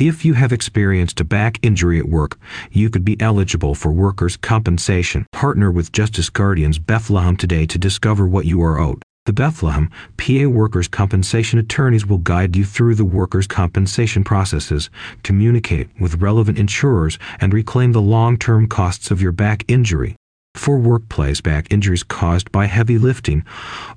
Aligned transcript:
If 0.00 0.24
you 0.24 0.32
have 0.32 0.50
experienced 0.50 1.20
a 1.20 1.24
back 1.24 1.58
injury 1.60 1.98
at 1.98 2.08
work, 2.08 2.38
you 2.72 2.88
could 2.88 3.04
be 3.04 3.20
eligible 3.20 3.74
for 3.74 3.92
workers' 3.92 4.38
compensation. 4.38 5.26
Partner 5.30 5.70
with 5.70 5.92
Justice 5.92 6.30
Guardians 6.30 6.78
Bethlehem 6.78 7.36
today 7.36 7.66
to 7.66 7.76
discover 7.76 8.26
what 8.26 8.46
you 8.46 8.62
are 8.62 8.80
owed. 8.80 9.02
The 9.26 9.34
Bethlehem, 9.34 9.90
PA 10.16 10.46
workers' 10.46 10.88
compensation 10.88 11.58
attorneys 11.58 12.06
will 12.06 12.16
guide 12.16 12.56
you 12.56 12.64
through 12.64 12.94
the 12.94 13.04
workers' 13.04 13.46
compensation 13.46 14.24
processes, 14.24 14.88
communicate 15.22 15.90
with 16.00 16.22
relevant 16.22 16.58
insurers, 16.58 17.18
and 17.38 17.52
reclaim 17.52 17.92
the 17.92 18.00
long 18.00 18.38
term 18.38 18.68
costs 18.68 19.10
of 19.10 19.20
your 19.20 19.32
back 19.32 19.66
injury. 19.68 20.16
For 20.60 20.76
workplace 20.76 21.40
back 21.40 21.66
injuries 21.72 22.02
caused 22.02 22.52
by 22.52 22.66
heavy 22.66 22.98
lifting, 22.98 23.44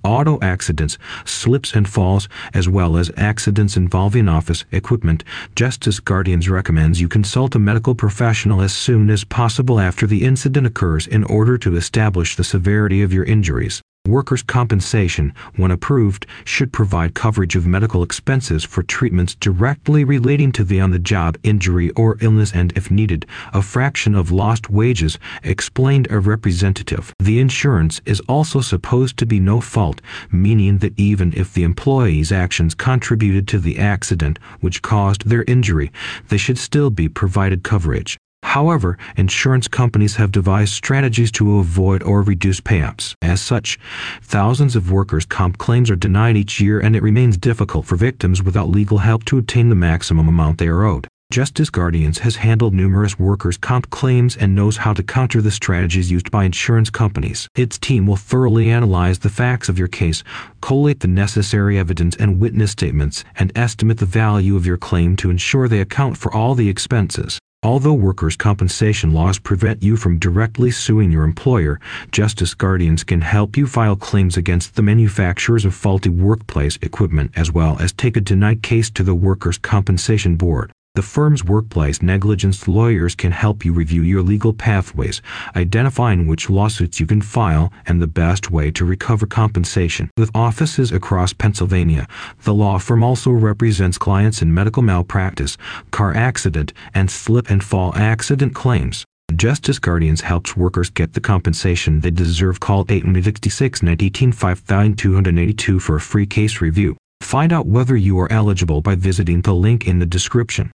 auto 0.01 0.39
accidents, 0.41 0.97
slips 1.25 1.73
and 1.73 1.87
falls, 1.87 2.29
as 2.53 2.69
well 2.69 2.95
as 2.95 3.11
accidents 3.17 3.75
involving 3.75 4.29
office 4.29 4.63
equipment, 4.71 5.25
Justice 5.55 5.99
Guardians 5.99 6.49
recommends 6.49 7.01
you 7.01 7.09
consult 7.09 7.53
a 7.55 7.59
medical 7.59 7.95
professional 7.95 8.61
as 8.61 8.71
soon 8.73 9.09
as 9.09 9.25
possible 9.25 9.77
after 9.77 10.07
the 10.07 10.23
incident 10.23 10.65
occurs 10.65 11.05
in 11.05 11.25
order 11.25 11.57
to 11.57 11.75
establish 11.75 12.37
the 12.37 12.45
severity 12.45 13.01
of 13.01 13.11
your 13.11 13.25
injuries. 13.25 13.81
Workers' 14.05 14.43
compensation, 14.43 15.33
when 15.55 15.71
approved, 15.71 16.25
should 16.43 16.73
provide 16.73 17.13
coverage 17.13 17.55
of 17.55 17.65
medical 17.65 18.03
expenses 18.03 18.65
for 18.65 18.83
treatments 18.83 19.33
directly 19.33 20.03
relating 20.03 20.51
to 20.51 20.65
the 20.65 20.81
on 20.81 20.91
the 20.91 20.99
job 20.99 21.37
injury 21.43 21.89
or 21.91 22.17
illness 22.19 22.51
and, 22.53 22.73
if 22.75 22.91
needed, 22.91 23.25
a 23.53 23.61
fraction 23.61 24.13
of 24.13 24.29
lost 24.29 24.69
wages, 24.69 25.17
explained 25.41 26.07
a 26.09 26.19
representative. 26.19 27.13
The 27.19 27.39
insurance 27.39 28.01
is 28.05 28.19
also 28.27 28.59
supposed 28.59 29.15
to 29.19 29.25
be 29.25 29.39
no 29.39 29.61
fault, 29.61 30.01
meaning 30.29 30.79
that 30.79 30.99
even 30.99 31.31
if 31.33 31.53
the 31.53 31.63
employee's 31.63 32.33
actions 32.33 32.75
contributed 32.75 33.47
to 33.47 33.57
the 33.57 33.79
accident 33.79 34.37
which 34.59 34.81
caused 34.81 35.29
their 35.29 35.45
injury, 35.47 35.93
they 36.27 36.37
should 36.37 36.57
still 36.57 36.89
be 36.89 37.07
provided 37.07 37.63
coverage. 37.63 38.17
However, 38.53 38.99
insurance 39.17 39.67
companies 39.67 40.17
have 40.17 40.31
devised 40.31 40.73
strategies 40.73 41.31
to 41.31 41.57
avoid 41.57 42.03
or 42.03 42.21
reduce 42.21 42.61
payouts. 42.61 43.15
As 43.19 43.41
such, 43.41 43.79
thousands 44.21 44.75
of 44.75 44.91
workers' 44.91 45.25
comp 45.25 45.57
claims 45.57 45.89
are 45.89 45.95
denied 45.95 46.37
each 46.37 46.61
year, 46.61 46.79
and 46.79 46.95
it 46.95 47.01
remains 47.01 47.35
difficult 47.35 47.87
for 47.87 47.95
victims 47.95 48.43
without 48.43 48.69
legal 48.69 48.99
help 48.99 49.25
to 49.25 49.39
obtain 49.39 49.69
the 49.69 49.75
maximum 49.75 50.27
amount 50.27 50.59
they 50.59 50.67
are 50.67 50.83
owed. 50.83 51.07
Justice 51.31 51.71
Guardians 51.71 52.19
has 52.19 52.35
handled 52.35 52.75
numerous 52.75 53.17
workers' 53.17 53.57
comp 53.57 53.89
claims 53.89 54.37
and 54.37 54.53
knows 54.53 54.77
how 54.77 54.93
to 54.93 55.01
counter 55.01 55.41
the 55.41 55.49
strategies 55.49 56.11
used 56.11 56.29
by 56.29 56.43
insurance 56.43 56.91
companies. 56.91 57.47
Its 57.55 57.79
team 57.79 58.05
will 58.05 58.17
thoroughly 58.17 58.69
analyze 58.69 59.17
the 59.17 59.31
facts 59.31 59.67
of 59.67 59.79
your 59.79 59.87
case, 59.87 60.23
collate 60.61 60.99
the 60.99 61.07
necessary 61.07 61.79
evidence 61.79 62.15
and 62.17 62.39
witness 62.39 62.69
statements, 62.69 63.23
and 63.35 63.51
estimate 63.55 63.97
the 63.97 64.05
value 64.05 64.55
of 64.55 64.67
your 64.67 64.77
claim 64.77 65.15
to 65.15 65.31
ensure 65.31 65.67
they 65.67 65.81
account 65.81 66.19
for 66.19 66.31
all 66.31 66.53
the 66.53 66.69
expenses. 66.69 67.39
Although 67.63 67.93
workers' 67.93 68.35
compensation 68.35 69.13
laws 69.13 69.39
prevent 69.39 69.81
you 69.81 69.95
from 69.95 70.19
directly 70.19 70.69
suing 70.69 71.11
your 71.11 71.23
employer, 71.23 71.79
Justice 72.11 72.53
Guardians 72.53 73.05
can 73.05 73.21
help 73.21 73.55
you 73.55 73.67
file 73.67 73.95
claims 73.95 74.35
against 74.35 74.75
the 74.75 74.81
manufacturers 74.81 75.63
of 75.63 75.73
faulty 75.73 76.09
workplace 76.09 76.77
equipment 76.81 77.31
as 77.37 77.53
well 77.53 77.77
as 77.79 77.93
take 77.93 78.17
a 78.17 78.21
denied 78.21 78.63
case 78.63 78.89
to 78.89 79.03
the 79.03 79.15
Workers' 79.15 79.57
Compensation 79.57 80.35
Board. 80.35 80.73
The 80.95 81.01
firm's 81.01 81.43
workplace 81.43 82.03
negligence 82.03 82.67
lawyers 82.67 83.15
can 83.15 83.31
help 83.31 83.65
you 83.65 83.73
review 83.73 84.03
your 84.03 84.21
legal 84.21 84.53
pathways, 84.53 85.23
identifying 85.55 86.27
which 86.27 86.51
lawsuits 86.51 86.99
you 86.99 87.07
can 87.07 87.19
file 87.19 87.73
and 87.87 87.99
the 87.99 88.05
best 88.05 88.51
way 88.51 88.69
to 88.69 88.85
recover 88.85 89.25
compensation. 89.25 90.11
With 90.19 90.29
offices 90.35 90.91
across 90.91 91.33
Pennsylvania, 91.33 92.05
the 92.43 92.53
law 92.53 92.77
firm 92.77 93.03
also 93.03 93.31
represents 93.31 93.97
clients 93.97 94.43
in 94.43 94.53
medical 94.53 94.83
malpractice, 94.83 95.57
car 95.89 96.15
accident, 96.15 96.73
and 96.93 97.09
slip 97.09 97.49
and 97.49 97.63
fall 97.63 97.95
accident 97.95 98.53
claims. 98.53 99.03
Justice 99.35 99.79
Guardians 99.79 100.21
helps 100.21 100.55
workers 100.55 100.91
get 100.91 101.13
the 101.13 101.21
compensation 101.21 102.01
they 102.01 102.11
deserve. 102.11 102.59
Call 102.59 102.85
866 102.87 103.81
918 103.81 104.31
5282 104.31 105.79
for 105.79 105.95
a 105.95 105.99
free 105.99 106.27
case 106.27 106.61
review. 106.61 106.95
Find 107.23 107.51
out 107.51 107.65
whether 107.65 107.95
you 107.95 108.19
are 108.19 108.31
eligible 108.31 108.81
by 108.81 108.93
visiting 108.93 109.41
the 109.41 109.55
link 109.55 109.87
in 109.87 109.97
the 109.97 110.05
description. 110.05 110.69